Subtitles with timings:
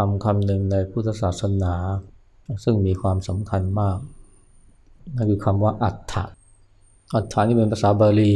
[0.14, 1.74] ำคำหนึ่งในพุทธศาสนา
[2.64, 3.98] ซึ่งมีความสำคัญมาก
[5.16, 6.24] นั่นคือคำว่าอัฏฐะ
[7.14, 8.34] อัฏฐานี่เป็นภาษาบาลี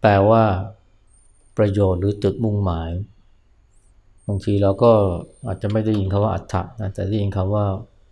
[0.00, 0.44] แปลว่า
[1.56, 2.90] ประโยชน์หรือจุดมุ่งหมาย
[4.26, 4.92] บางทีเราก็
[5.46, 7.64] อาจจะไม่ได้ยินคำว่าอัฏฐะนะแต่ได้ยินคำว่า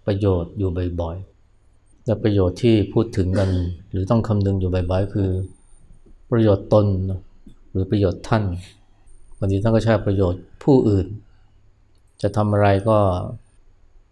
[0.06, 3.50] ประโยชน์อยู่บ่อยๆ และประโยชน์ที่พูดถึงกัน
[3.91, 5.30] หรือต้องคำนึงอยู่บ่อยๆ คือ
[6.30, 6.86] ประโยชน์ตน
[7.70, 8.44] หรือประโยชน์ท่าน
[9.38, 11.06] บางทีท่านก็ใช้ประโยชน์ผู้อื่น
[12.23, 12.98] จะทำอะไรก็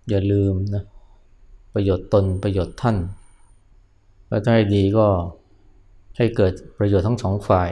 [0.08, 0.84] อย่าลืมนะ
[1.74, 2.96] ประโยชน์ตนประโยชน์ท่าน
[4.28, 5.06] แล้วถ้าให้ดีก็
[6.16, 7.68] ให้เกิดประโยชน์ทั้งสองฝ่าย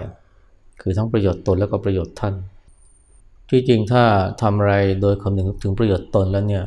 [0.81, 2.35] คือทั้งประโยชน์ตนแล้วก็ประโยชน์ท่าน
[3.51, 4.05] ที่จริงถ้า
[4.43, 6.65] ทำอะไรโดยคำนึงถึงประโยชน์ตนแล้วเนี่ย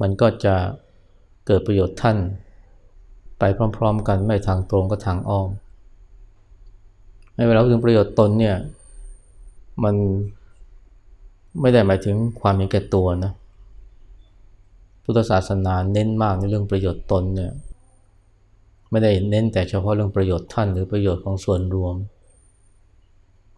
[0.00, 0.54] มันก็จะ
[1.46, 2.16] เกิดประโยชน์ท่าน
[3.38, 3.42] ไป
[3.76, 5.48] พร้อมๆ กันไม่ทางตรงก็ทางอ้อม
[7.36, 8.56] ในเวลาพูดถึงประโยชน์ตนเนี่ย
[9.84, 9.94] มัน
[11.60, 13.32] ไม่ได้หมายถึงความมีแก่ตัวนะ
[15.04, 17.52] พุทธศาสนาเน้นมากในเรื่องประโยชน์ตนเนี่ย
[18.90, 21.94] ไม่ได้เน้นแต่เฉพาะเรื่องประโยชน์ท่านหรือประโยชน์ของส่วนรวม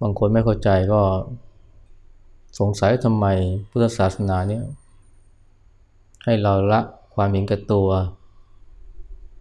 [0.00, 1.00] บางคนไม่เข้าใจก็
[2.58, 3.26] สงสัยทำไม
[3.70, 4.62] พุทธศาสนาเนี่ย
[6.24, 6.80] ให้เราละ
[7.14, 7.88] ความเห็นแก่ตัว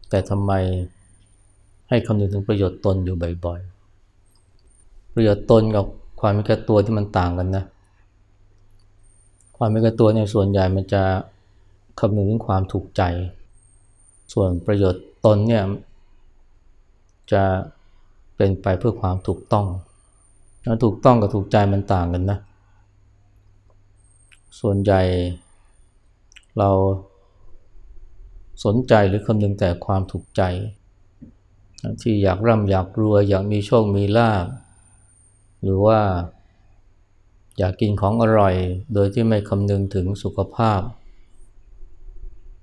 [0.10, 0.52] แต่ทำไม
[1.90, 5.86] ให้คำนึงถึงประโยชน์ตนอยู่บ่อยๆ ประโยชน์ตนกับ
[6.20, 7.66] ความเห็นแก่ตัวที่มันต่างกันนะ
[9.58, 11.04] ความเห็นแก่ตัวเนี่ยส่วนใหญ่มันจะ
[12.00, 13.02] คำนึงถึงความถูกใจ
[14.34, 15.64] ส่วนประโยชน์ตนเนี่ย
[17.32, 17.44] จะ
[18.36, 19.66] เป็นไปเพื่อความถูกต้อง
[20.64, 22.40] แล้วถูกต้องกับถูกใจมันต่างกันนะ
[24.60, 25.02] ส่วนใหญ่
[26.58, 26.70] เรา
[28.66, 30.42] สนใจหรือคำนึงแต่ความถูกใจ
[32.02, 34.46] ที่อยากร่ำอยากรวยอยากมีโชคมีลาภ
[35.64, 36.00] หรือว่า
[37.58, 38.56] อยากกินของอร่อย
[38.94, 40.82] โดยที่ไม่คำนึงถึงสุขภาพ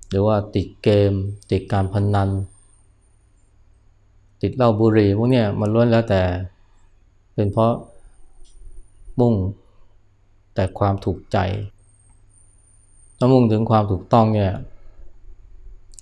[0.09, 1.13] หรือว่าติดเกม
[1.51, 2.29] ติดการพนนัน
[4.41, 6.23] ติดเหล้าบุหรี่พวกนี้มันล้วนแล้วแต่
[7.35, 7.73] เป็นเพราะ
[9.19, 9.33] มุ่ง
[10.55, 11.37] แต่ความถูกใจ
[13.17, 14.51] ถ้ามุ่งถึงความถูกต้องเนี่ย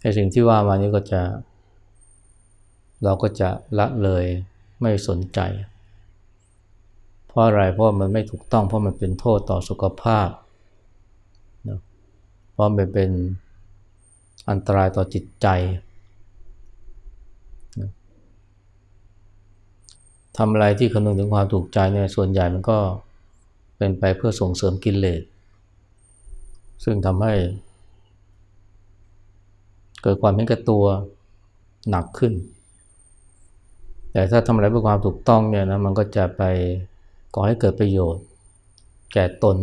[0.01, 1.21] ไอ้สิ่งที่ว่ามานี้ก็จะ
[3.03, 3.49] เราก็จะ
[3.79, 4.25] ละเลย
[4.81, 5.39] ไม่สนใจ
[7.33, 10.29] เพราะอะไรเพราะมันไม่ถูกต้องเพราะมันเป็นโทษต่อสุขภาพ
[11.69, 11.79] นะ
[12.51, 13.09] เพราะมันเป็น
[14.49, 15.47] อันตรายต่อจิตใจ
[20.37, 22.77] ทำอะไรที่คำนึงถึงความถูกใจเนี่ยส่วนใหญ่มันก็
[23.77, 25.21] เป็นไปเพื่อส่งเสริมกิเลส
[26.83, 27.33] ซึ่งทำให้
[30.01, 30.83] เกิดความเห็นแก่ตัว
[31.89, 32.33] หนักขึ้น
[34.11, 36.43] แต่ถ้าทำอะไรเพื่อความถูกต้องเนี่ยนะมันก็จะไป
[37.33, 38.25] ก่อให้เกิดประโยชน์
[39.13, 39.57] แก่ตน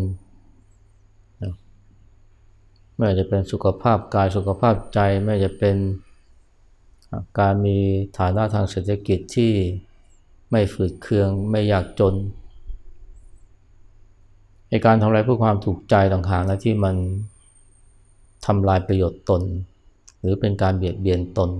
[2.95, 5.77] ไม่ว่าจะเป็นสุขภาพกายสุขภาพใจไม่ว่าจะเป็น
[7.41, 7.79] การมี
[8.19, 9.53] ฐานะทางเศรษฐกิจที่
[10.51, 12.15] ไม่ฝืดเคืองไม่อยากจน
[14.71, 16.97] ในการทำอะไรเพื่อความถูกใจต่างๆและที่มัน
[18.47, 19.43] ทำลายประโยชน์ตน
[20.21, 21.51] หรือเป็นการเบียดเบียนตน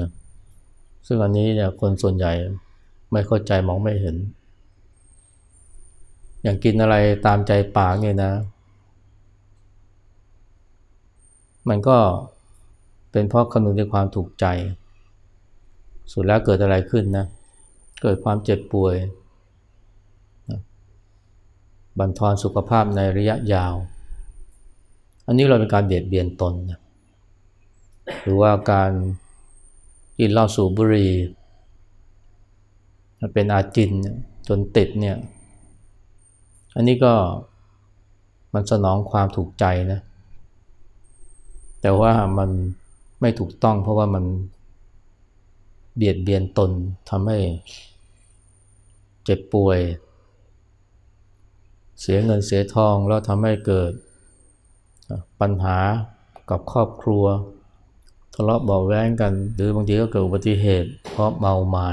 [0.00, 0.10] นะ
[1.06, 2.32] ซึ่งอันนี้เนี่ยคนส่วนใหญ่
[3.12, 4.16] ไม่เข้าใจมองไม่เห็น
[6.42, 6.96] อย่างกินอะไร
[7.26, 8.32] ตามใจปากเนี่ยนะ
[11.68, 11.98] มันก็
[13.12, 14.46] เป็นเพราะคำนึงในความถูกใจ
[16.12, 17.26] สุดแล้วเกิดอะไรขึ้นนะ
[18.02, 18.94] เกิดความเจ็บป่วย
[21.98, 23.74] บันทอนสุขภาพในระยะยาว
[25.26, 26.80] อันนี้เราเป็นการเบียดเบียนตนนะ
[28.22, 28.90] หรือว่าการ
[30.18, 31.10] กินเหล้าสูบบุหรี่
[33.34, 33.90] เป็นอาจิน
[34.48, 35.16] จนติดเนี่ย
[36.76, 37.14] อันนี้ก็
[38.54, 40.00] มันสนองความถูกใจนะ
[41.80, 42.50] แต่ว่ามัน
[43.20, 44.24] ไม่ถูกต้องเพราะว่ามัน
[45.96, 46.70] เบียดเบียนตน
[47.10, 47.38] ทำให้
[49.24, 49.78] เจ็บป่วย
[52.00, 53.92] เสียเงินเสียทอง แล้วทำให้เกิด
[55.40, 55.78] ปัญหา
[56.50, 57.24] กับครอบครัว
[58.34, 61.88] ทะเลาะเบาแว้งกัน หรือบางทีก็เกิดอุบัติเหตุเพราะเมาไมา้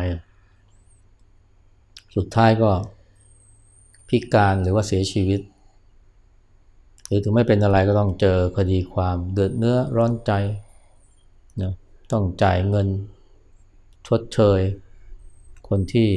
[2.15, 2.71] สุดท้ายก็
[4.09, 5.41] พิการหรือว่าเสียชีวิต
[7.05, 10.31] หรือถึงไม่เป็นอะไรก็ต้องเจอคดีความเดือดเนื้อร้อนใจ
[11.61, 11.73] นะ
[12.11, 12.87] ต้องจ่ายเงิน
[14.07, 14.59] ชดเชย
[15.67, 16.09] คนที่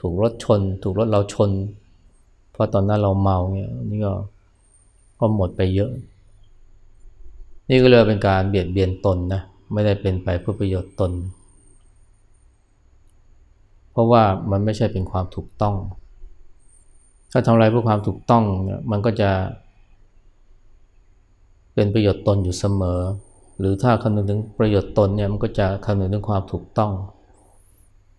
[0.00, 1.50] ถูกรถชน ถูกรถเราชน
[2.52, 4.12] เพราะตอนนั้นเราเมาเนี่ยนี่ก็
[5.18, 5.90] ก็หมดไปเยอะ
[7.68, 9.42] นี่ก็เลยเป็นการเบียดเบียนตนนะ
[9.72, 11.10] ไม่ได้เป็นไปเพื่อประโยชน์ตน
[13.92, 15.76] เพราะว่ามันไม่ใช่เป็นความถูกต้อง
[17.32, 19.30] ถ้าทำอะไรเพื่อความถูกต้องเนี่ยมันก็จะ
[21.74, 23.00] เป็นประโยชน์ตนอยู่เสมอ
[23.58, 26.92] หรือถ้าคำนึงถึงประโยชน์ตนเนี่ยมันก็จะคำนึงถึงความถูกต้อง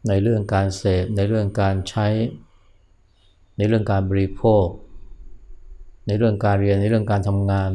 [0.08, 2.08] ในเรื่องการเสพในเรื่องการใช้
[3.58, 4.66] ในเรื่องการบริโภค
[6.08, 7.72] ในเรื่องการเรียนในเรื่องการทำงาน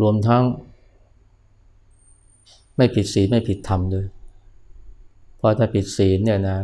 [0.00, 0.42] รวมทั้ง
[2.76, 4.06] ไม่ผิดศีลไม่ผิดธรรมด้วย
[5.42, 6.58] เพราะถ้าผิดศีลเนี่ยนะ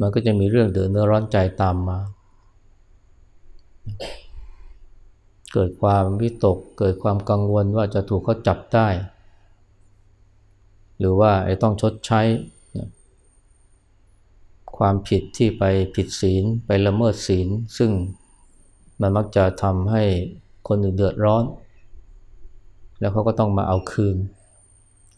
[0.00, 1.98] มันก็จะมีเรื่องเดือดเนื้อร้อนใจตามมา
[5.52, 8.88] เกิดความวิตก เกิดความกังวลว่าจะถูกเขาจับได้
[10.98, 12.20] หรือว่าไอ้ต้องชดใช้
[14.76, 15.62] ความผิดที่ไป
[15.94, 17.48] ผิดศีลไปละเมิดศีล
[17.78, 17.90] ซึ่ง
[19.00, 20.02] มันมักจะทำให้
[20.68, 21.44] คนอื่นเดือดร้อน
[23.00, 24.16] แล้วเขาก็ต้องมาเอาคืน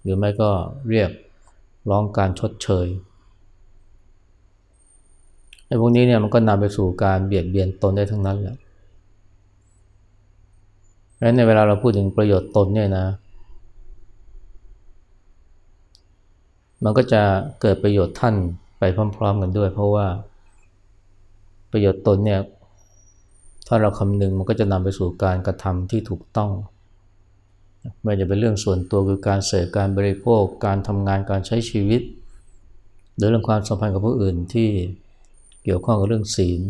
[0.03, 0.50] หรือไม่ก็
[0.91, 1.11] เรียก
[1.90, 2.87] ร้องการชดเชย
[5.67, 8.56] ไอ้พวกนี้เนี่ยมันก็นำไปสู่การเบียดเบียนตนได้ทั้งนั้นแหละ
[11.14, 13.06] เพราะในเวลาเราพูดถึงประโยชน์ตนเนี่ยนะ
[16.85, 17.23] มันก็จะ
[17.61, 18.34] เกิดประโยชน์ท่าน
[18.79, 18.82] ไป
[19.17, 20.06] พร้อม ๆ กันด้วย เพราะว่า
[21.73, 22.41] ประโยชน์ตนเนี่ย
[23.67, 26.50] ถ้าเราคำนึงมันก็จะนำไปสู่การกระทำที่ถูกต้อง
[28.02, 32.02] ไม่จะเป็นเรื่องส่วนตัวคือการเสพการบริโภค การทำงานการใช้ชีวิต
[33.17, 34.69] หรือเรื่องความสัมพันธ์กับผู้อื่นที่
[35.64, 36.61] เกี่ยวข้องกับเรื่องศีล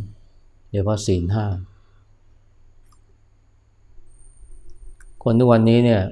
[0.69, 1.47] โดยเฉพาะศีลห้า
[5.23, 6.03] คนทุกวันนี้เนี่ย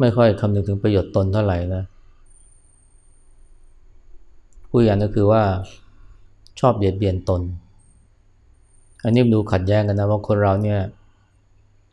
[0.00, 1.84] ไม่ค่อยคำนึงถึงประโยชน์ตนเท่าไหร่นะ
[4.70, 5.42] ผู้อย่างก็คือว่า
[6.60, 7.42] ชอบเบียดเบียนตน
[9.04, 10.80] อันนี้ดูขัดแย้งกันนะว่าคนเราเนี่ย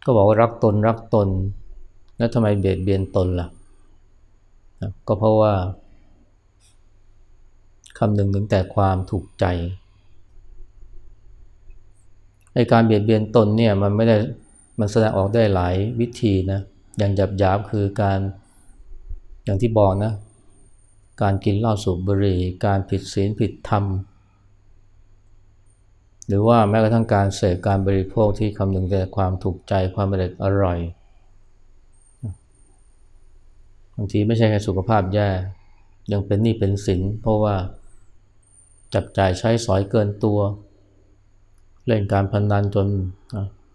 [0.05, 1.29] ก็บอกว่ารักตนรักตน
[2.17, 3.47] แล้วทำไมเบียดเบียนตนล่ะ
[4.81, 5.53] นะก็เพราะว่า
[7.97, 9.45] คำหนึ่งถึงแต่ความถูกใจ
[12.55, 14.15] ในการเบียดเบียนตนเนี่ยมันไม่ได้
[14.79, 16.59] มันแสดงออกได้หลายวิธีนะ
[16.97, 18.19] อย่างหยาบหยาบคือการ
[19.45, 20.13] อย่างที่บอกนะ
[21.21, 23.83] การกินเหล้าสูบบุหรี่ การผิดศีลผิดธรรม
[26.27, 30.79] หรือว่าแม้กระทั่งการเสพการบริโภคที่คำนึงแต่ความถูกใจความอร่อยอร่อย
[33.95, 35.29] บางทีไม่ใช่แค่สุขภาพแย่
[36.11, 37.55] ยังเป็นหนี้เป็นสินเพราะว่า
[38.93, 40.39] จับจ่ายใช้สอยเกินตัว
[41.85, 42.87] เล่นการพนนันจน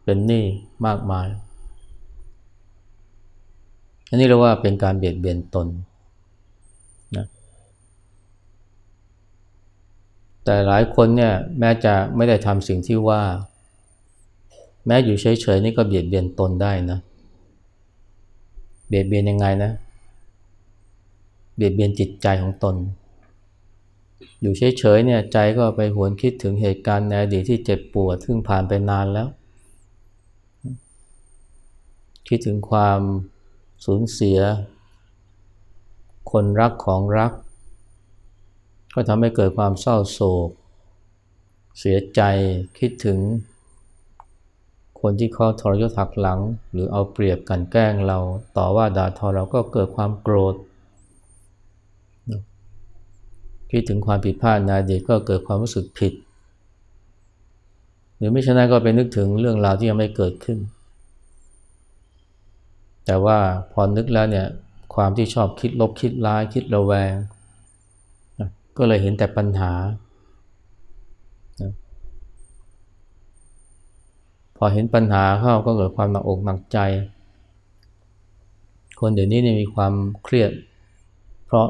[0.05, 0.45] เป็นหนี้
[0.87, 1.29] มากมาย
[4.09, 5.67] อันนี้เรียกว่าเป็นการเบียดเบียนตน
[7.17, 7.27] นะ
[10.45, 13.23] แต่หลายคนเนี่ยแม้จะไม่ได้ทำสิ่งที่ว่า
[14.87, 16.99] แม้อยู่เฉยๆนี่ก็เบียดเบียนตนได้นะ
[18.89, 19.73] เบียดเบียนยังไงนะ
[21.57, 22.77] เบียดเบียนจิตใจของตน
[24.41, 29.29] อยู่เฉยๆเนี่ยใจก็ไปหวนคิดถึงเหตุการณ์ในอดีตที่เจ็บปวดซึ่งผ่านไปนานแล้ว
[32.29, 33.01] คิดถึงความ
[33.85, 34.39] สูญเสีย
[36.31, 37.33] คนรักของรัก
[38.95, 40.51] ก็ทำให้เกิดความเศร้าโศก
[41.79, 42.21] เสียใจ
[42.79, 43.19] คิดถึง
[45.01, 46.41] คนที่เขาทรยศหักหลัง
[46.73, 48.19] หรือเอาเปรียบกันแกล้งเรา
[48.57, 50.55] ต่อว่าด่าทอเราก็เกิดความโกรธ
[53.71, 56.13] คิดถึงความผิดพลาดในอดีตก็เกิดความรู้สึกผิด
[58.17, 60.59] หรือไม่ฉะนั้นก็ไปนึกถึงเรื่องราวที่ยังไม่เกิดขึ้น
[63.07, 63.39] แต่ว่า
[63.73, 64.47] พอนึกแล้วเนี่ย
[64.95, 67.13] ความที่ชอบคิดลบคิดร้ายคิดระแวง
[68.81, 69.73] ก็เลยเห็นแต่ปัญหา
[74.57, 76.79] พอเห็นปัญหาเข้าก็เกิดความหนักอกหนักใจ
[79.01, 79.93] คนเดี๋ยวนี้เนี่ยมีความ
[80.25, 80.51] เครียด
[81.47, 81.67] เพราะ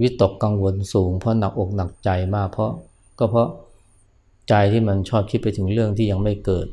[0.00, 2.70] วิตกกังวลสูง เพราะหนักอกหนักใจมาก เพราะ
[3.18, 3.48] ก็เพราะ
[4.48, 6.66] ใจที่มันชอบคิดไปถึงเรื่องที่ยังไม่เกิด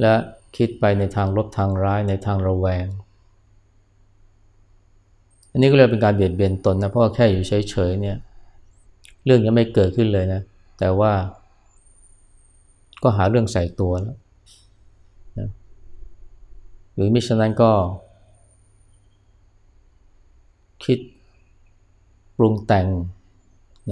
[0.00, 0.14] และ
[0.56, 2.86] คิดไปในทางลบทางร้ายในทางระแวง
[5.50, 8.16] อันนี้ก็เลยเป็นการเบียดเบียนตนนะเพราะว่าแค่อยู่เฉยๆเนี่ย
[9.24, 10.40] เรื่องยังไม่เกิดขึ้นเลยนะ
[10.78, 11.12] แต่ว่า
[13.02, 14.16] ก็หาเรื่องใส่ตัวแล้ว
[15.38, 15.48] นะ
[16.94, 17.72] หรือมิฉะนั้นก็
[20.84, 20.98] คิด
[22.36, 22.86] ปรุงแต่ง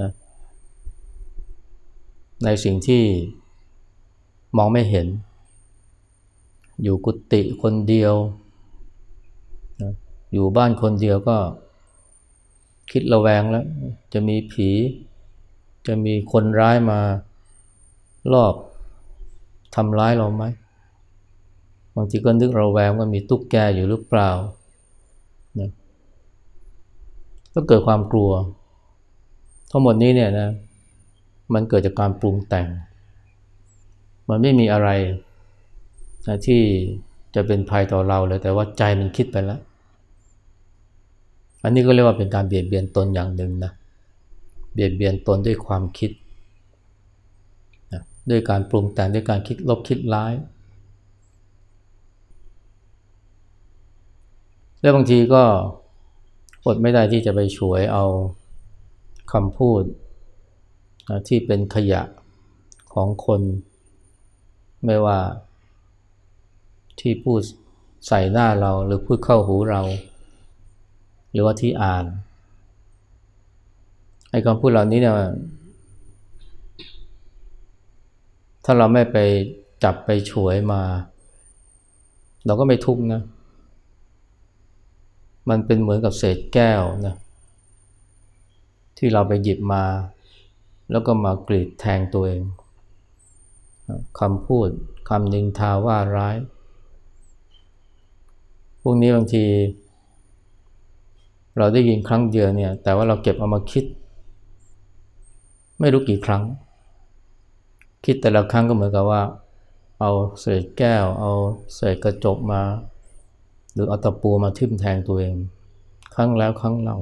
[0.00, 0.10] นะ
[2.44, 3.02] ในสิ่งที่
[4.56, 5.06] มองไม่เห็น
[6.82, 8.14] อยู่กุฏิคนเดียว
[10.32, 11.37] อยู่บ้านคนเดียวก็
[12.90, 13.64] คิดระแวงแล้ว
[14.12, 14.68] จะมีผี
[15.87, 17.00] จะมีคนร้ายมา
[18.32, 18.54] รอบ
[19.75, 20.44] ทำร้ายเราไหม
[21.97, 24.30] บางทีก็นึกระแวงว่ามีตุ๊กแกอยู่หรือเปล่า
[25.58, 25.70] นะ
[27.54, 28.30] ก็เกิดความกลัว
[29.70, 30.49] ทั้งหมดนี้เนี่ยนะ
[31.54, 32.66] มันเกิดจากการปรุงแต่ง
[34.28, 34.88] มันไม่มีอะไร
[36.26, 36.62] นะที่
[37.35, 39.61] จะเป็นภัยต่อเราเลยแต่ว่าใจมันคิดไปแล้ว
[41.62, 43.72] อันนี้ก็เรียกว่าเป็นการเบียดเบียนตนอย่างหนึ่งนะ
[44.72, 46.10] เบียดเบียนตนด้วยความคิด
[47.92, 50.32] นะด้วยการปรุงแต่งด้วยการคิดลบคิดร้าย
[54.80, 55.42] แล้วบางทีก็
[56.64, 58.04] อดไม่ได้ที่จะไปฉวยเอา
[59.32, 59.82] คำพูด
[61.08, 62.02] นะที่เป็นขยะ
[62.94, 63.40] ของคน
[64.84, 65.18] ไม่ว่า
[67.00, 67.40] ที่พูด
[68.06, 69.82] ใส่หน้าเราหรือพูดเข้าหูเรา
[71.38, 72.04] รือว่าที่อ่าน
[74.30, 75.14] ไอ้คำพูดเหล่านี้เนี่ย
[78.64, 79.16] ถ้าเราไม่ไป
[79.85, 80.83] จับไปฉวยมา
[82.47, 83.23] เราก็ไม่ทุกข์นะ
[85.49, 87.14] มันเป็นเหมือนกับเศษแก้วนะ
[88.99, 89.85] ที่เราไปหยิบมา
[90.90, 92.42] แล้วก็มากรีดแทงตัวเอง
[94.21, 94.68] คำพูด
[95.09, 96.37] คำนินทาว่าร้าย
[98.80, 99.45] พวกนี้บางที
[101.58, 103.84] เราได้ยินครั้งเดียวเนี่ยแต่ว่าเราเก็บเอามาคิด
[105.80, 106.42] ไม่รู้กี่ครั้ง
[108.04, 109.22] คิดแต่ละครั้งก็เหมือนกับว่า
[110.00, 110.10] เอา
[110.40, 111.32] เศษแก้ว เอา
[111.74, 112.62] เศษกระจกมา
[113.72, 115.34] หรือเอาตะปูมาทิ่มแทงตัวเอง
[116.14, 116.96] ครั้งแล้วครั้งเล่า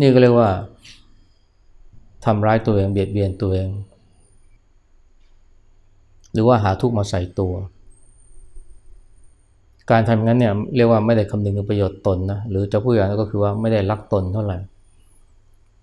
[0.00, 0.50] นี่ก็เรียกว่า
[2.24, 3.68] ทำร้ายตัวเองเบียดเบียนตัวเอง
[6.32, 7.52] หรือว่าหาทุกข์มาใส่ตัว
[9.90, 14.58] การทำงั้นเนี่ยเรียกว่าไม่ได้คำนึงถึงประโยชน์ตนนะหรือจะพูดอย่างนั้นก็คือว่าไม่ได้รักตนเท่าไหร่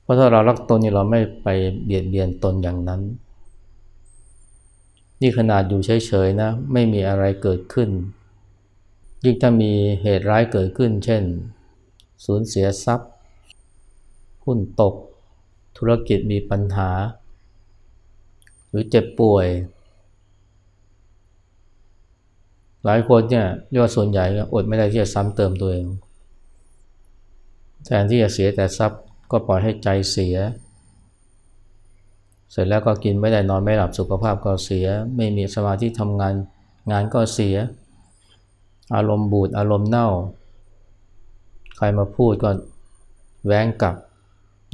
[0.01, 1.47] เพราะถ้าเรารักตนนี่เราไม่ไป
[1.83, 3.01] เบียดเบียนตนอย่างนั้น
[5.21, 7.89] นี่ขนาดอยู่เฉยๆนะไม่มีอะไรเกิดขึ้น
[9.23, 11.23] ยิ่งถ้ามีเหตุร้ายเกิดขึ้น เช่น
[12.25, 13.11] สูญเสียทรัพย์
[14.45, 14.95] หุ้นตก
[15.77, 16.89] ธุรกิจมีปัญหา
[18.69, 19.47] หรือเจ็บป่วย
[22.85, 25.85] หลายคนเนี่ยเรียกว่าส่วนใหญ่อดไม่ได้ที่จะซ้ำเติมตัวเอง
[27.85, 30.37] แทนที่จะเสียแต่ทรัพย์ก็ปล่อยให้ใจเสีย
[32.51, 36.33] เสร็จแล้วก็กินไม่ได้นอนไม่หลับสุขภาพก็เสีย ไม่มีสมาธิทำงาน
[36.91, 37.55] งานก็เสีย
[38.95, 40.07] อารมณ์บูดอารมณ์เน่า
[41.77, 42.49] ใครมาพูดก็
[43.45, 43.95] แว้งกลับ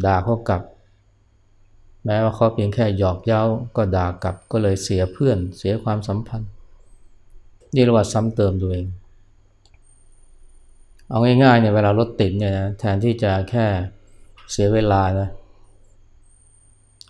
[0.05, 0.61] ด่าเขากลับ
[2.05, 3.41] แม้ว่าเขาเพียงแค่หยอกเย้า
[3.75, 6.49] ก็ด่ากลับก็เลยเสียเพื่อนเสียความสัมพันธ์
[7.75, 8.85] นี่เรียกว่าซ้ำเติมตัวเอง
[11.09, 13.65] เอาง่ายๆเนี่ยเวลารถติดเนี่ยนะแทนที่จะแค่
[14.51, 15.29] เสียเวลานะ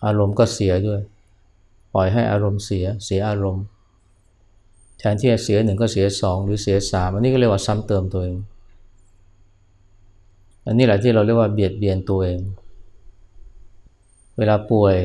[0.06, 1.02] อารมณ์ก็เสียด้วย
[1.94, 3.66] ปล่อยให้อารมณ์เสียเสียอารมณ์
[5.00, 8.38] แทนที่จะเสียหนึ่งก็เสียสองหรือเสียสามอันนี้ก็เรียกว่าซ้ำเติมตัวเอง
[10.66, 12.40] อันนี้แหละที่เราเรียกว่าเบียดเบียนตัวเอง
[14.38, 14.96] เวลาป่วย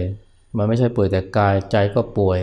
[0.56, 2.40] มันไม่ใช่ป่วยแต่กายใจก็ป่วย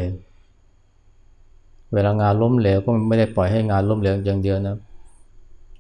[1.93, 4.77] เวลางานล้มเหลวก็ไม่ได้ปล่อยให้งานล้มเหลวอย่างเดียวนะ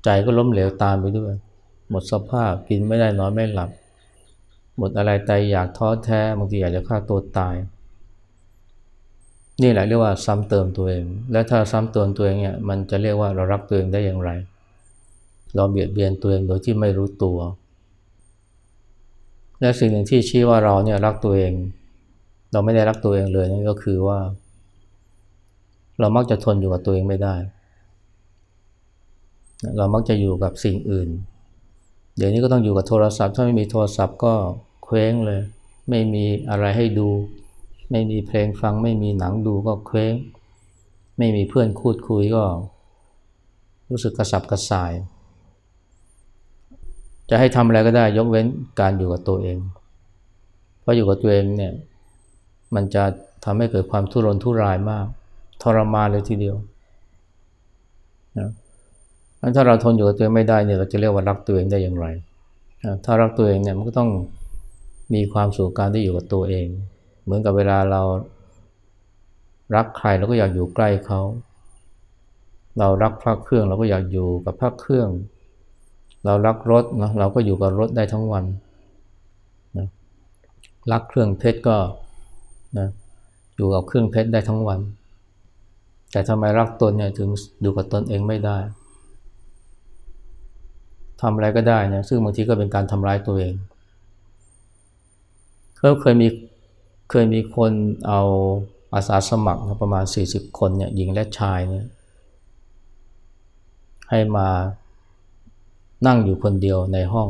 [0.03, 1.33] ใจก็ล้มเหลวตามไปด้วย
[1.89, 3.69] หมดสภาพกินไม่ได้นอนไม่หลับ
[4.77, 7.55] หมดอะไรใจอยากท้อแท้บางทีอยากจะฆ่าตัวตาย
[9.61, 14.31] นี่แหละเรียกว่าซ้ำเติมตัวเอง และถ้าซ้ำเติมตัวเองเนี่ยมันจะเรียกว่าเรารักตัวเองได้อย่างไร
[15.55, 17.37] เราเบียดเบียนตัวเองโดยที่ไม่รู้ตัว
[19.59, 21.53] และสิ่งหนึ่งที่ชี้ว่าเราเนี่ยรักตัวเอง
[22.51, 24.19] เราไม่ได้รักตัวเองเลยนั่นก็คือว่า
[25.99, 27.35] เรามักจะทนอยู่กับตัวเองไม่ได้
[29.77, 31.09] เรามักจะอยู่กับสิ่งอื่น
[32.17, 34.33] เดี๋ยวนี้ก็ต้องอยู่กับโทรศัพท์ ถ้าไม่มีโทรศัพท์ก็
[34.83, 35.41] เคว้งเลย
[35.89, 37.09] ไม่มีอะไรให้ดู
[37.91, 40.13] ไม่มีเพลงฟัง ไม่มีหนังดูก็เคว้ง
[41.17, 42.43] ไม่มีเพื่อนคูดคุยก็
[43.89, 44.91] รู้สึกกระสับกระส่าย
[47.29, 48.45] จะให้ทำอะไรก็ได้ยกเว้น
[48.79, 49.57] การอยู่กับตัวเอง
[50.81, 51.73] เพราะอยู่กับตัวเองเนี่ย
[52.75, 53.03] มันจะ
[53.43, 55.07] ทำให้เกิดความทุรนทุรายมาก
[55.63, 56.55] ทรมานเลยทีเดียว
[58.39, 58.49] นะ
[59.55, 62.07] ถ้าเราทนอยู่กับตัวเองไม่ได้เนี่ยเราจะเรียกว่ารักตัวเองได้อย่างไร
[63.05, 64.09] ถ้ารักตัวเองเนี่ยมันก็ต้อง
[65.13, 66.67] มีความสุขการที่อยู่กับตัวเอง
[67.23, 68.01] เหมือนกับเวลาเรา
[69.75, 71.21] รักใครเราก็อยากอยู่ใกล้เขา
[72.79, 75.09] เรารักพระเครื่องเราก็อยากอยู่กับพระเครื่อง
[76.25, 78.45] เรารักรถนะเราก็อยู่กับรถได้ทั้งวัน
[79.77, 79.87] นะ
[80.91, 81.77] รักเครื่องเพชรก็
[82.77, 82.87] นะ
[83.55, 84.79] อยู่กับเครื่องเพชรได้ทั้งวัน
[86.11, 87.29] แต่ทำไมรักตนเนี่ยถึง
[87.61, 88.57] อยู่กับตนเองไม่ได้
[91.21, 93.55] ทำอะไรก็ได้เนะซึ่งบางทีก็เป็นการทำร้ายตัวเอง
[95.77, 96.27] เขาเคยมี
[97.09, 97.71] เคยมีคน
[98.07, 98.21] เอา
[98.93, 101.85] อาสาสมัครประมาณ 40 คนเนี่ยหญิงและชายเนี่ย
[104.09, 104.47] ให้มา
[106.07, 107.29] นั่งอยู่คนเดียวในห้อง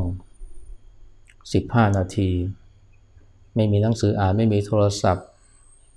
[1.18, 2.30] 15 นาที
[3.54, 5.26] ไม่มีหนังสืออ่านไม่มีโทรศัพท์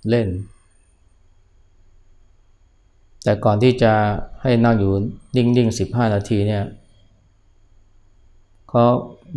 [0.08, 0.28] เล่น
[3.24, 3.92] แต่ก่อนที่จะ
[4.42, 4.92] ให้นั่งอยู่
[5.36, 6.64] นิ่งๆ 15 นาทีเนี่ย
[8.68, 8.84] เขา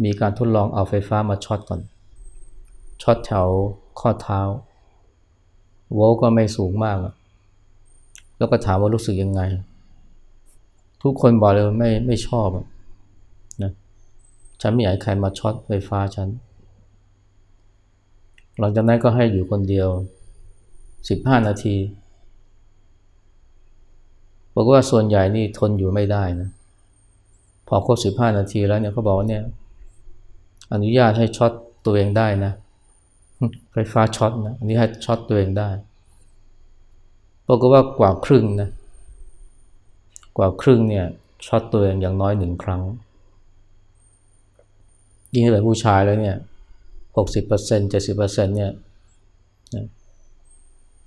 [0.03, 1.81] มีการทดลองเอาไฟฟ้ามาช็อตก่อน
[3.01, 3.47] ช็อตแถว
[3.99, 4.39] ข้อเท้า
[5.93, 6.97] โวลก็ไม่สูงมาก
[8.37, 9.41] แล้วก็ถามว่ารู้สึกยังไง
[11.03, 12.47] ทุกคนบอกเลยไม่ไม่ชอบ
[13.63, 13.71] นะ
[14.61, 16.27] ฉันไม่อยากให้ใครมาช็อตไฟฟ้าฉัน
[18.59, 19.89] หลังจากนั้นก็ให้อยู่คนเดียว
[20.67, 21.75] 15 นาที
[24.59, 26.49] บอกว่าส่วนใหญ่นี่ทนอยู่ไม่ได้นะ
[27.67, 29.43] พอครบ15นาทีแล้วเนี่ยเขาบอกว่าเนี่ย
[30.73, 31.51] อนุญาตให้ช็อต
[31.85, 32.53] ตัวเองได้นะ
[33.71, 35.69] ไฟฟ้าช็อตนะอันนี้ให้ช็อตตัวเองได้
[37.47, 38.69] บอกว่ากว่าครึ่งนะ
[40.37, 41.05] กว่าครึ่งเนี่ย
[41.47, 42.81] ช็อตตัวเองอย่างน้อยหนึ่งครั้ง
[45.33, 46.37] ยิ่งเป็นผู้ชายแล้วเนี่ย
[47.17, 48.71] หกสิบเปอร์เซ็นต์เจ็ดสิบเปอร์เซ็นต์เนี่ย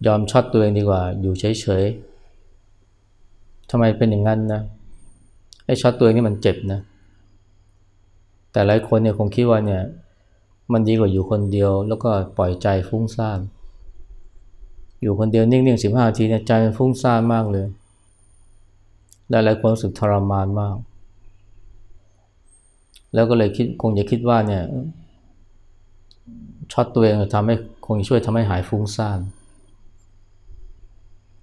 [0.06, 2.09] ยอมช็อตตัวเองดีกว่า อยู่เฉยๆ
[3.70, 4.62] ทำไมเป็นอย่างนั้นนะ
[5.66, 6.80] ไอ้ช็อตตัวเองนี่มันเจ็บนะ
[8.52, 9.82] แต่หลายคนเนี่ยคงคิดว่าเนี่ย
[10.72, 13.40] มันดีกว่าอยู่คนเดียว แล้วก็ปล่อยใจฟุ้งซ่าน
[15.02, 17.66] อยู่คนเดียวนิ่งๆสิบห้าทีเนี่ยใจมันฟุ้งซ่านมากเลย
[19.30, 20.76] และหลายคนรู้สึกทรมานมาก
[23.14, 24.62] แล้วก็เลยคิดคงจะคิดว่าเนี่ย
[26.72, 27.54] ช็อตตัวเองทำให้
[27.86, 29.18] คงช่วยทำให้หายฟุ้งซ่าน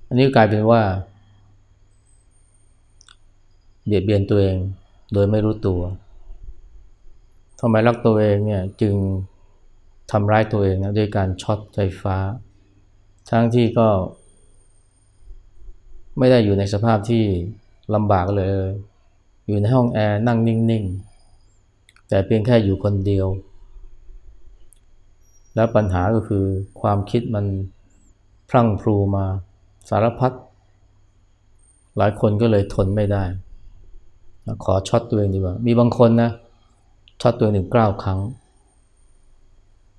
[0.07, 0.81] อันนี้กลายเป็นว่า
[3.87, 4.57] เบียดเบียนตัวเอง
[5.13, 5.81] โดยไม่รู้ตัว
[7.59, 8.95] ทำไมรักตัวเองเนี่ยจึง
[10.11, 12.17] ทำร้ายตัวเองนะด้วยการช็อตไฟฟ้า
[13.29, 13.87] ทั้งที่ก็
[16.17, 17.23] ไม่ได้อยู่ในสภาพที่
[17.95, 18.49] ลำบากเลย
[19.47, 20.83] อยู่ในห้องแอร์นั่งนิ่ง
[21.47, 23.27] ๆ แต่เพียงแค่อยู่คนเดียว
[25.55, 26.45] แล้วปัญหาก็คือ
[26.81, 27.45] ความคิดมัน
[28.49, 29.25] พรั่งพรูมา
[29.89, 30.31] สารพัด
[31.97, 33.23] หลายคนก็เลยทนไม่ได้
[34.63, 36.31] ขอช็อตตัวเองดีกว่า มีบางคนนะ
[37.21, 38.19] ช็อตตัวเองร้อยเก้าครั้ง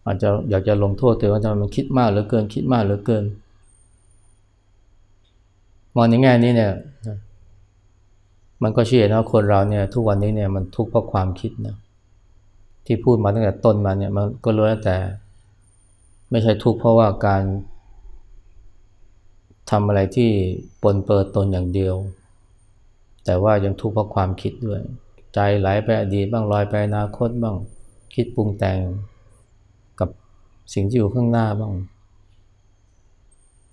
[0.05, 3.25] อาจจะอยากจะลงโทษตัวเองว่าทำไมมันคิดมากเหลือเกิน คิดมากเหลือเกิน
[5.95, 6.73] มองในแง่นี้เนี่ย
[8.63, 11.77] มันก็เชื่อนะคนเราเนี่ย ทุกวันนี้เนี่ยมันทุกข์เพราะความคิดนะ
[12.87, 14.97] ที่พูดมาตั้งแต่ต้นมาเนี่ย มันก็รู้แล้วแต่
[16.31, 17.43] ไม่ใช่ทุกข์เพราะว่าการ
[19.71, 20.31] ทำอะไรที่
[20.83, 21.95] ปนเปิดตนอย่างเดียว
[23.31, 24.81] แต่ว่ายังทุกข์เพราะความคิดด้วย
[25.35, 27.57] ใจไหลไปอดีตบ้างลอยไปอนาคตบ้าง
[28.15, 28.79] คิดปรุงแต่ง
[30.01, 30.09] กับ
[30.75, 31.73] สิ่งที่อยู่ข้างหน้าบ้าง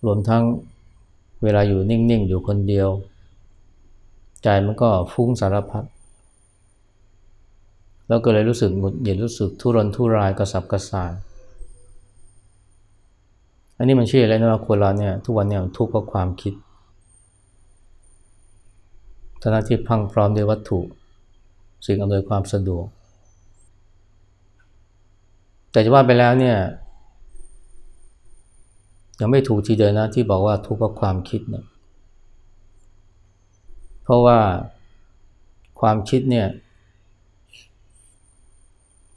[0.06, 0.44] รวมทั้ง
[1.44, 2.90] เวลาอยู่นิ่ง ๆ อยู่คนเดียว
[4.44, 5.86] ใจมันก็ฟุ้งสารพัด
[8.08, 11.12] แล้วก็เลยรู้สึกหงุดหงิดรู้สึกทุรนทุรายกระสับกระส่าย
[13.78, 16.54] อันนี้มันเชื่ออะไรนะว่าคนเราเนี่ยทุกวันเนี่ยทุกข์เพราะความคิด
[19.48, 20.80] ทนาที่พังพร้อมด้วยวัตถุ
[21.86, 22.86] สิ่งอำนวยความสะดวก
[25.72, 26.58] แต่จะว่าไปแล้วเนี่ย
[29.20, 31.66] ยังไม่ถูกทีเดียวนะที่บอกว่าทุกข์เพราะความคิดเนี่ย
[34.04, 34.38] เพราะว่า
[35.80, 36.48] ความคิดเนี่ย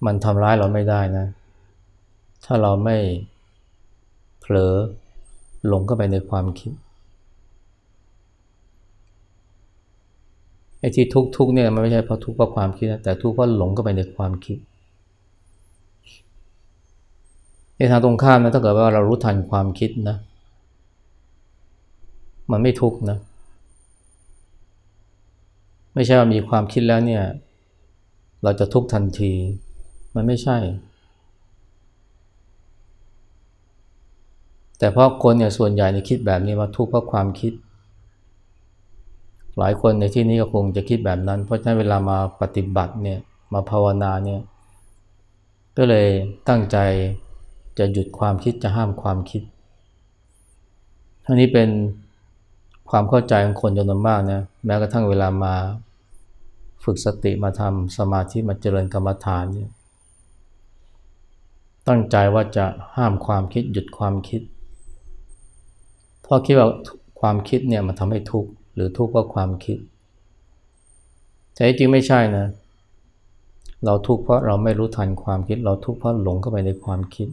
[0.07, 1.27] มันทำร้ายเราไม่ได้นะ
[2.45, 2.97] ถ้าเราไม่
[4.41, 4.75] เผลอ
[5.67, 6.73] หลงเข้าไปในความคิด
[10.81, 14.59] ไอ้ที่ทุกทุกเนี่ยมันไม่ใช่เพราะทุกเพราะความคิดนะแต่ทุกเพราะหลงเข้าไปในความคิด
[17.77, 20.17] ในทางตรงข้ามนะถ้าเกิดว่าเรารู้ทันความคิดนะ
[22.51, 23.19] มันไม่ทุกนะ
[25.95, 27.23] ไม่ใช่ว่ามีความคิดแล้วเนี่ย
[28.43, 29.33] เราจะทุกทันที
[30.15, 30.57] มันไม่ใช่
[34.79, 37.53] แต่เพราะคนเนี่ยส่วนใหญ่ในคิดแบบนี้ว่าทุกข์เพราะความคิด
[39.59, 43.19] หลายคนในที่นี้ก็คงจะคิดแบบนั้น เพราะฉะนั้นเวลามาปฏิบัติเนี่ย
[43.53, 44.41] มาภาวนาเนี่ย
[45.77, 46.09] ก็เลย
[46.49, 46.79] ตั้งใจ
[47.79, 49.43] จะหยุดความคิดจะห้ามความคิด
[51.25, 51.71] ทั้งนี้เป็น
[52.91, 55.55] ความเข้าใจของคนจำนวนมากนะแม้กระทั่งเวลามา
[56.85, 59.71] ฝึกสติมาทำสมาธิมาเจริญกรรมฐานเนี่ย
[61.89, 62.65] ตั้งใจว่าจะ
[62.97, 64.41] ห้ามความคิดหยุดความคิด
[66.23, 66.69] เพราะคิดว่า
[67.21, 69.79] ความคิดเนี่ยมันทำให้ทุกข์ หรือทุกข์เพราะความคิด
[71.55, 72.47] แต่จริงไม่ใช่นะ
[73.85, 77.29] เราทุกข์เพราะเราไม่รู้ทันความคิด เราทุกข์เพราะหลงเข้าไปในความคิด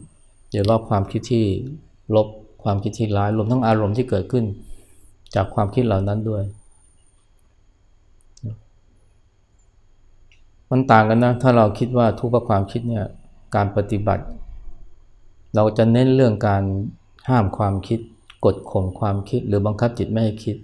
[0.50, 1.44] เดี๋ยวว่าความคิดที่
[2.14, 2.26] ลบ
[2.62, 4.44] ความคิดที่ร้ายรวมทั้งอารมณ์ที่เกิดขึ้น
[5.34, 6.42] จากความคิดเหล่านั้นด้วย
[10.70, 13.04] มันต่างกันนะ ถ้าเราคิดว่าทุกข์เพราะความคิดเนี่ย
[13.54, 14.24] การปฏิบัติ
[15.54, 16.62] เราจะเน้นเรื่องการ
[17.28, 18.00] ห้ามความคิด
[18.44, 20.56] กดข่มความคิดหรือบังคับจิตไม่ให้คิด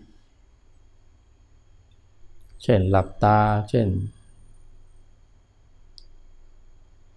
[2.62, 3.38] เช่นหลับตา
[3.70, 3.88] เช่น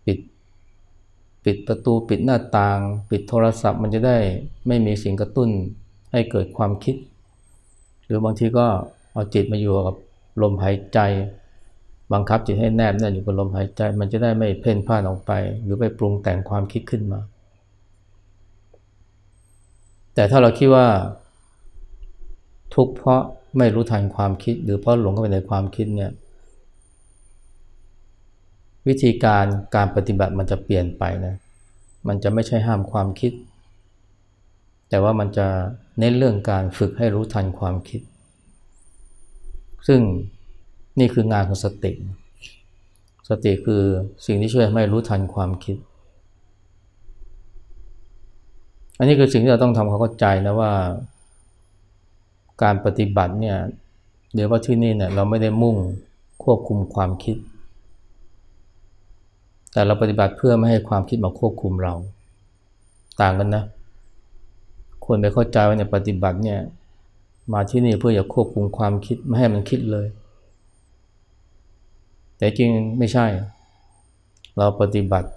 [0.06, 0.20] ปิด
[1.44, 2.80] ปิดประตูปิดหน้าต่าง
[3.10, 4.18] ปิดโทรศัพท์มันจะได้
[4.68, 5.50] ไม่มีสิ่งกระตุ้น
[6.12, 6.96] ให้เกิดความคิด
[8.06, 8.66] หรือบางทีก็
[9.14, 9.96] เอาจิตมาอยู่กับ
[10.42, 11.00] ลมหายใจ
[12.14, 15.32] บังคับจิตให้แนบแน่นอยู่กับลมหายใจ มันจะได้ไม่เพ่นพ่านออกไป
[15.64, 17.20] หรือไปปรุงแต่งความคิดขึ้นมา
[20.14, 20.88] แต่ถ้าเราคิดว่า
[22.76, 23.24] ทุกเพราะ
[23.58, 26.12] ไม่รู้ทันความคิด หรือเพราะหลงเข้าไปในความคิดเนี่ย
[28.88, 31.36] วิธีการการปฏิบัติมันจะเปลี่ยนไปนะ
[32.08, 33.32] มันจะไม่ใช่ห้ามความคิด
[34.90, 35.48] แต่ว่ามันจะ
[36.00, 38.02] เน้นเรื่องการฝึกให้รู้ทันความคิด
[39.88, 40.02] ซึ่ง
[41.00, 41.92] นี่คืองานของสติ
[43.30, 43.82] สติคือ
[44.26, 45.78] สิ่งที่ช่วยให้รู้ทันความคิด
[48.98, 50.72] อันนี้คือสิ่งที่เราต้องทำความเข้าใจนะว่า
[52.62, 53.58] การปฏิบัติเนี่ย
[54.34, 55.76] เดี๋ยวว่าที่นี่เนี่ยเราไม่ได้มุ่ง
[56.44, 57.38] ควบคุมความคิด
[59.72, 61.94] แต่เราปฏิบัติเพื่อไม่ให้ความคิดมาควบคุมเรา
[63.22, 63.64] ต่างกันนะ
[65.06, 66.60] ควรไปเข้าใจว่าเนี่ยปฏิบัติเนี่ย
[67.54, 70.08] มาที่นี่เพื่อจะควบคุมความคิดไม่ให้มันคิดเลย
[72.38, 73.26] แต่จริงไม่ใช่
[74.58, 75.30] เราปฏิบัติ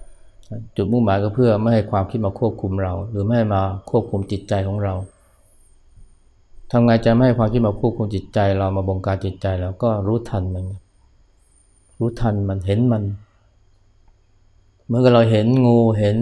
[0.77, 4.95] จุดมุ่งหมายก็เพื่อไม่ให้ความคิดมาควบคุมเรา หรือไม่ให้มาควบคุมจิตใจของเรา
[6.71, 10.65] ทำไงจะไม่ให้ความคิดมาควบคุมจิตใจเรามาบงการจิตใจแล้วก็รู้ทันมัน
[11.99, 13.05] รู้ทันมันเห็นมัน
[14.87, 16.17] เมื่อเราเห็นงูเห็น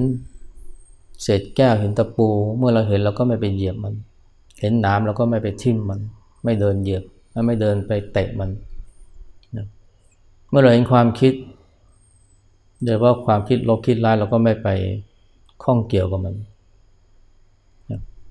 [1.22, 3.94] เศษแก้วเห็นตะปู เมื่อเราเห็นเราก็ไม่ไปเหยียบมัน
[4.60, 6.00] เห็นน้ำเราก็ไม่ไปทิ่มมัน
[6.44, 7.02] ไม่เดินเหยียบ
[7.46, 8.50] ไม่เดินไปเตะมัน
[10.50, 11.34] เมื่อเราเห็นความคิด
[12.84, 14.68] โดยว่าความคิดลบคิดร้ายเราก็ไม่ไป
[15.62, 16.34] ข้องเกี่ยวกับมัน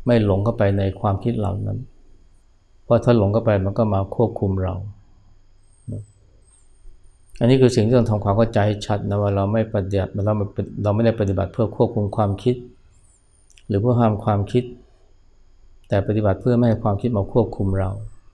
[0.05, 1.77] ไม่หลงเข้าไปในความคิดเหล่านั้น
[2.85, 4.75] เพราะถ้าหลงเข้าไปมันก็มาควบคุมเรา
[7.39, 10.33] อันนี้คือสิ่งที่ต้องทำความเข้าใจชัดนะว่าเราไม่ปฏิบัติเรา
[10.83, 12.55] เราไม่ได้ปฏิบัติเพื่อควบคุมความคิด
[13.67, 14.63] หรือเพื่อห้ามความคิด
[15.87, 17.89] แต่ปฏิบัติเพื่อไม่ให้ความคิดมาควบคุมเรา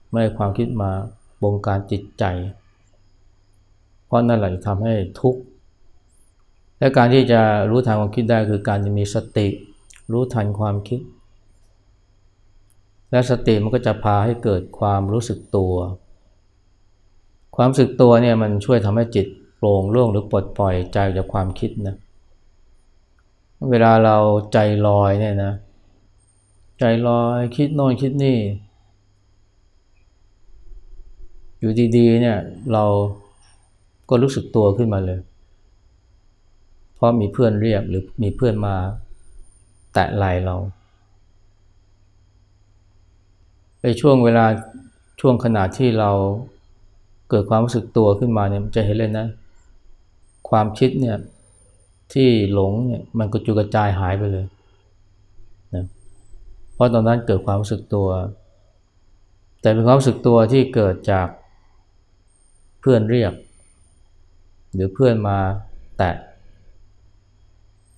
[0.09, 0.91] ไม่ให้ความคิดมา
[1.43, 2.23] บงการจิตใจ
[4.05, 5.41] เพราะนั่นแหละทำให้ทุกข์
[6.79, 9.47] และการที่จะรู้ทันความคิดได้คือการจะมีสติ
[10.11, 10.99] รู้ทันความคิด
[13.11, 15.73] และสติมันก็จะพาให้เกิดความรู้สึกตัว
[17.55, 21.95] ความรู้สึกตัวเนี่ยมันช่วยทำให้จิตโปร่งโล่งหรือปลดปล่อยใจจากความคิดนะ
[23.69, 24.17] เวลาเรา
[24.53, 25.53] ใจลอยเนี่ยนะ
[26.79, 28.37] ใจลอยคิดโน่นคิดนี่
[31.59, 32.37] อยู่ดีๆเนี่ย
[32.73, 32.85] เรา
[34.09, 35.19] ก็รู้สึกตัวขึ้นมาเลย
[36.95, 38.75] เพราะมีเพื่อนเรียกหรือมีเพื่อนมา
[39.93, 40.55] แตะไหลเรา
[43.81, 44.45] ไปช่วงเวลา
[45.19, 46.11] ช่วงขณะที่เรา
[47.29, 49.27] เกิดความรู้สึกตัวขึ้นมาเนี่ยจะเห็นเลยนะ
[50.49, 51.17] ความคิดเนี่ย
[52.13, 54.45] ที่หลงเนี่ยมันก็จุกระจายหายไปเลย
[55.73, 55.85] นะ
[56.73, 58.07] เพราะตอนนั้นเกิดความรู้สึกตัว
[59.61, 61.27] แต่เป็นความรู้สึกตัวที่เกิดจาก
[62.79, 63.33] เพื่อนเรียก
[64.73, 65.37] หรือเพื่อนมา
[65.97, 66.15] แตะ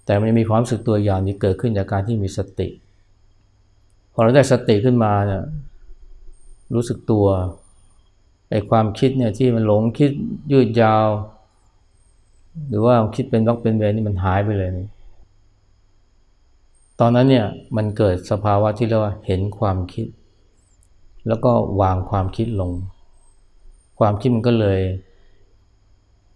[0.05, 2.67] แต่มันมีความรู้สึกตัวอย่างที่เกิดขึ้นจากการที่มีสติ
[4.13, 5.43] พอเราได้สติขึ้นมาเนี่ย
[6.73, 7.25] รู้สึกตัว
[8.49, 10.11] ไอ้ความคิดเนี่ยที่มันหลงคิด
[10.51, 11.07] ยืดยาว
[12.67, 14.87] หรือว่าคิดเป็นวักเป็นเวนี่มันหายไปเลยนี่
[16.99, 17.45] ตอนนั้นเนี่ย
[17.77, 20.07] มันเกิดสภาวะที่เรียกว่าเห็นความคิด
[21.27, 22.71] แล้วก็วางความคิดลง
[23.99, 24.79] ความคิดมันก็เลย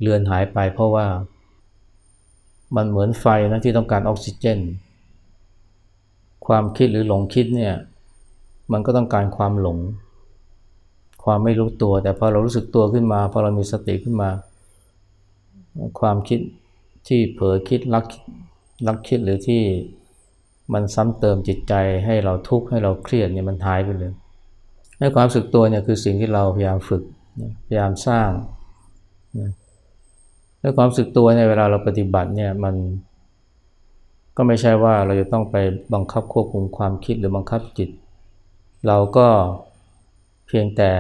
[0.02, 1.08] เลือนหายไปเพราะว่า
[2.76, 4.60] มันเหมือนไฟนะที่ต้องการออกซิเจน
[6.48, 7.76] ความคิดหรือหลงคิดเนี่ย
[8.72, 9.78] มันก็ต้องการความหลง
[11.28, 14.30] ความไม่รู้ตัว แต่พอเรารู้สึกตัวขึ้นมาพอเรามีสติขึ้นมา
[16.00, 16.40] ความคิด
[17.08, 18.06] ที่เผลอคิดรัก
[18.88, 19.62] รักคิดหรือที่
[20.74, 21.74] มันซ้ำเติมจิตใจ
[22.06, 24.12] ให้เราทุกข์ให้เราเครียดเนี่ยมันหายไปเลย
[25.00, 27.04] ให้ความสึกตัวเนี่ยคือสิ่งที่เราพยายามฝึก
[27.68, 28.30] พยายามสร้าง
[30.60, 32.76] และความสึกตัวในเวลาเราปฏิบัติเนี่ยมัน
[34.38, 35.56] ก็ไม่ใช่ว่าเราจะต้องไป
[35.94, 37.90] บังคับควบคุมความคิดหรือบังคับจิต
[38.88, 39.28] เราก็
[40.48, 40.92] เพียงแต่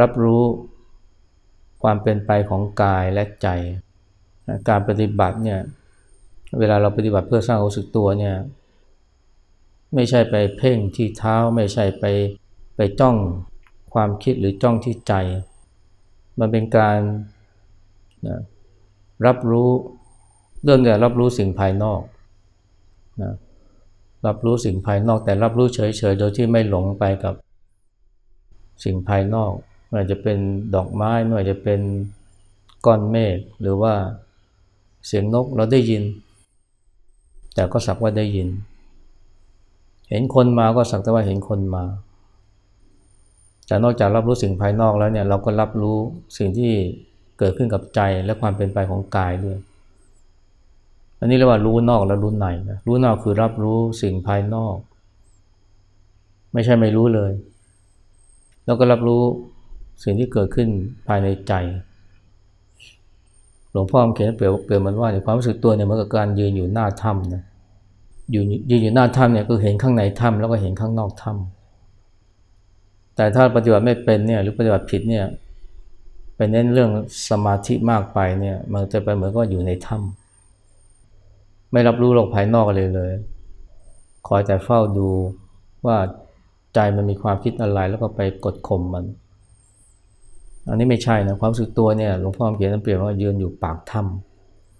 [0.00, 0.42] รับรู้
[1.82, 3.48] ความเป็นไปของกายและใจ
[4.68, 5.60] การปฏิบัติเนี่ย
[6.58, 8.34] เวลาเราปฏิบัติเพื่อสร้างความสึกตัวเนี่ย
[9.94, 12.04] ไม่ใช่ไปเพ่งที่เท้าไม่ใช่ไป
[12.76, 13.16] ไปจ้อง
[13.94, 15.14] ความคิดหรือจ้องที่ใจ
[16.38, 16.98] มันเป็นการ
[19.26, 19.70] รับรู้
[20.64, 22.00] เริ่มจากรับรู้สิ่งภายนอก
[23.22, 23.34] นะ
[24.26, 27.34] รับรู้สิ่งภายนอกแต่รับรู้เฉยๆโดยที่ไม่หลงไปกับ
[28.84, 29.52] สิ่งภายนอก
[29.88, 30.38] ไม่ว่าจะเป็น
[30.74, 31.80] ดอกไม้ไม่ว่าจะเป็น
[32.86, 33.94] ก้อนเมฆหรือว่า
[35.06, 36.02] เสียงนกเราได้ยิน
[37.54, 38.48] แต่ก็สักว่าได้ยิน
[40.10, 41.84] เห็นคนมาก็สักแต่ว่าเห็นคนมา
[43.66, 45.96] แต่นอกจากรับรู้สิ่งภายนอกแล้วเนี่ยเราก็รับรู้
[46.38, 46.72] สิ่งที่
[47.38, 49.58] เกิดขึ้นกับใจและความเป็นไปของกายด้วย
[51.20, 54.76] อันนี้เรียกว่ารู้นอกและรู้ในนะรู้นอกคือรับรู้สิ่งภายนอก
[56.52, 57.32] ไม่ใช่ไม่รู้เลย
[58.66, 59.22] แล้วก็รับรู้
[60.02, 60.68] สิ่งที่เกิดขึ้น
[61.06, 61.52] ภายในใจ
[63.72, 67.42] หลวงพ่อเขียนเปรียบเปรียบมันว่าในความรู้สึกตัวเนี่ยเหมือนกับการยืนอยู่หน้าถ้ำนะ
[68.34, 75.24] ยืนยืนอยู่หน้าถ้ำเนี่ยคือเห็นข้างในถ้ำแล้วก็เห็นข้างนอกถ้ำแต่ถ้าปฏิบัติไม่เป็นเนี่ยหรือปฏิบัติผิดเนี่ย
[76.36, 76.90] ไปเน้นเรื่อง
[77.28, 83.10] สมาธิมากไปเนี่ยมันจะไปเหมือนก็อยู่ในถ้ำไม่รับรู้โลกภายนอกเลยเลย
[84.26, 85.08] คอยแต่เฝ้าดู
[85.86, 85.98] ว่า
[86.76, 89.04] ใจมันมีความคิดอะไรแล้วก็ไปกดข่มมัน
[90.68, 94.00] อันนี้ไม่ใช่นะความสึกตัวเนี่ยหลวงพ่อเขียนเปรียบว่ายืนอยู่ปากถ้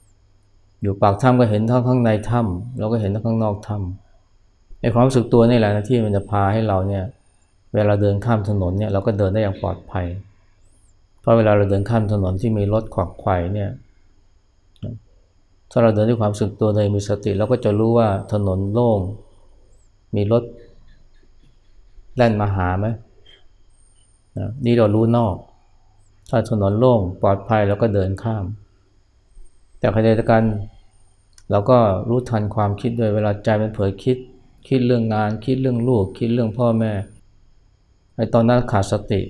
[0.03, 7.05] ำอยู่ปากถ้ำก็เห็นทั้งข้างในถ้ำแล้วก็เห็นทั้งข้างนอกถ้ำไอ้ความสึกตัวนี่แหละนะที่มันจะพาให้เราเนี่ย
[7.75, 10.07] เวลาเดินข้ามถนนเนี่ยเราก็เดินได้อย่างปลอดภัย
[11.21, 13.71] เพราะเวลาเราเดินข้ามถนนที่มีรถขวักไขว่เนี่ย
[15.71, 18.99] ถ้าเราเดินด้วยความสึกตัวเลยมีสติเราก็จะรู้ว่าถนนโล่ง
[20.17, 20.43] มีรถ
[22.17, 22.87] แล่นมาหาไหม
[24.39, 25.37] นะนี่เรารู้นอก
[26.31, 28.45] ถ้าถนนโล่งปลอดภัยเราก็เดินข้าม
[29.79, 30.45] แต่ขณะเดียวกัน
[31.51, 34.17] เราก็รู้ทันความคิดด้วยเวลาใจมันเผลอคิด
[34.69, 36.93] คิดเรื่องงาน คิดเรื่องลูก คิดเรื่องพ่อแม่
[38.17, 39.23] ไอ้ตอนนั้นขาดสติ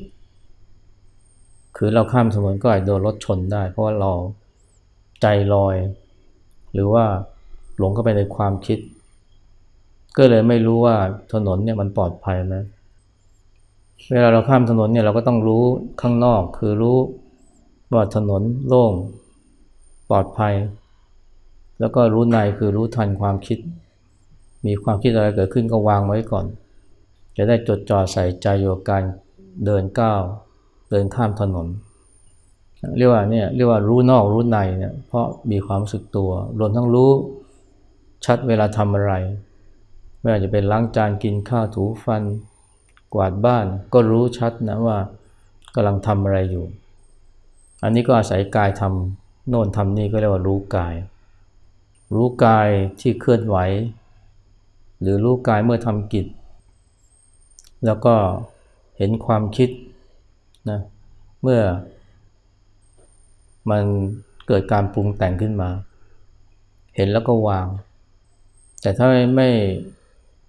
[1.76, 4.12] คือเราข้ามถนนก็อาจโดนรถชนได้ เพราะว่าเรา
[5.20, 5.76] ใจลอย
[6.72, 7.04] หรือว่า
[7.78, 8.78] หลงเข้าไปในความคิด
[10.16, 10.96] ก็เลยไม่รู้ว่า
[11.32, 12.56] ถนนเนี่ยมันปลอดภัยไหม
[14.10, 15.64] เวลาเราข้ามถนนเนี่ยเราก็ต้องรู้
[16.00, 16.98] ข้างนอก คือรู้
[17.94, 18.92] ว่าถนนโล่ง
[20.10, 20.54] ปลอดภัย
[21.80, 23.58] แล้วก็รู้ในคือรู้ทันความคิด
[24.66, 26.44] มีความคิดอะไรเกิดขึ้นก็วางไว้ก่อน
[27.36, 29.02] จะได้จดจ่อใส่ใจอยู่กับการ
[29.64, 30.22] เดินก้าว
[30.90, 31.66] เดินข้ามถนน
[32.96, 37.10] เรียกว่าเนี่ยเรียกว่ารู้นอกรู้ในเนี่ยเพราะมีความรู้สึกตัวรวมทั้งรู้
[38.24, 39.12] ชัดเวลาทำอะไร
[40.20, 42.22] ไม่ว่าจะเป็นล้างจานกินข้าวถูฟัน
[43.14, 44.98] กวาดบ้านก็รู้ชัดนะว่า
[45.74, 46.64] กำลังทำอะไรอยู่
[47.82, 50.94] อันนี้ก็อาศัยกายทำโน่นทำนี่ก็เรียกว่ารู้กาย
[52.14, 52.68] รู้กาย
[53.00, 53.56] ที่เคลื่อนไหว
[55.00, 56.26] หรือรู้กายเมื่อทำกิจ
[57.86, 58.14] แล้วก็
[58.98, 59.70] เห็นความคิด
[60.70, 60.80] นะ
[61.42, 61.60] เมื่อ
[63.70, 63.82] มัน
[64.46, 65.70] เกิดการปรุงแต่งขึ้นมา
[66.96, 67.66] เห็นแล้วก็วาง
[68.82, 69.48] แต่ถ้าไม่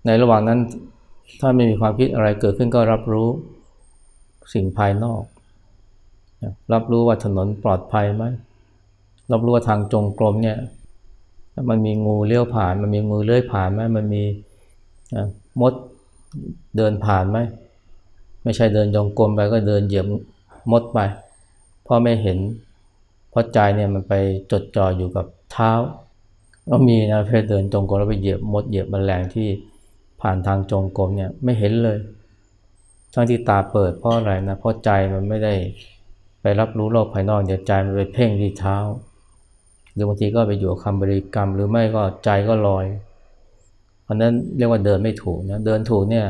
[0.05, 0.59] ในระหว่างนั้น
[1.39, 3.27] ถ้าไม่มีความคิดอะไรเกิดขึ้นก็รับรู้
[4.53, 5.23] สิ่งภายนอก
[6.73, 8.23] รับรู้ว่าถนนปลอดภัยไหม
[9.31, 10.57] รับรู้ว่าทางจงกรมเนี่ย
[11.69, 14.23] มันมีงูเลี้ยวผ่าน มันมีงูเลื้อยผ่านไหมมันมี
[15.61, 15.73] มด
[16.77, 17.37] เดินผ่านไหม
[18.43, 20.05] ไม่ใช่เดินจงกรมไปก็เดินเหยียบ
[20.71, 20.99] มดไป
[21.83, 22.37] เพราะไม่เห็น
[23.29, 24.13] เพราะใจเนี่ยมันไป
[24.51, 25.71] จดจ่ออยู่กับเท้า
[26.69, 29.47] ก็มีนะเพศเดินจงกรมแล้วไปเหยียบมดเหยียบแมลงที่
[30.21, 31.97] ผ่านทางจงกรมเนี่ยไม่เห็นเลย
[33.13, 35.53] ทั้งที่ตาเปิดเพราะอะไรนะเพราะใจมันไม่ได้
[36.41, 38.77] ไปรับรู้โลกภายนอกเดี๋ยวใจมันไปเพ่งที่เท้า
[39.93, 42.85] หรือบางทีก็ไปอยู่กับคำบริกรรม หรือไม่ก็ใจก็ลอย
[44.03, 46.27] เพราะนั้นเรียกว่าเดินไม่ถูกนะเดินถูกเนี่ย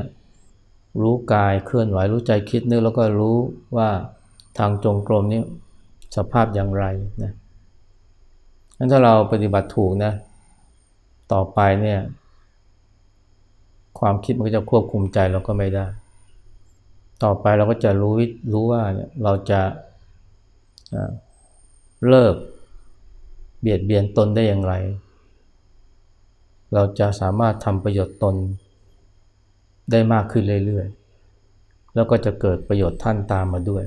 [1.01, 3.35] รู้กายเคลื่อนไหวรู้ใจคิดนึกแล้วก็รู้
[3.77, 3.89] ว่า
[4.57, 5.41] ทางจงกรมนี้
[6.15, 6.85] สภาพอย่างไร
[7.23, 7.33] นะ
[8.77, 10.13] นั้นถ้าเราปฏิบัติถูกนะ
[11.33, 11.99] ต่อไปเนี่ย
[13.99, 15.85] ความคิดมันก็จะควบคุมใจเราก็ไม่ได้
[17.23, 18.13] ต่อไปเราก็จะรู้
[18.53, 19.61] รู้ว่าเนี่ยเราจะ
[22.09, 22.35] เลิก
[23.61, 24.73] เบียดเบียนตนได้อย่างไร
[26.73, 28.35] เราจะสามารถทำประโยชน์ตน
[29.91, 33.83] ได้มากขึ้นเรื่อยๆ แล้วก็จะเกิดประโยชน์ท่านตามมาด้วย